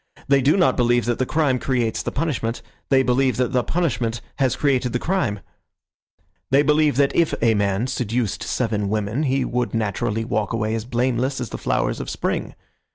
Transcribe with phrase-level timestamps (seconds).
[0.27, 2.63] They do not believe that the crime creates the punishment.
[2.89, 5.41] They believe that the punishment has created the crime.
[6.49, 10.85] They believe that if a man seduced seven women he would naturally walk away as
[10.85, 12.55] blameless as the flowers of spring.